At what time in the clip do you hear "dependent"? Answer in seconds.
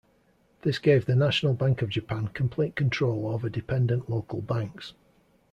3.49-4.09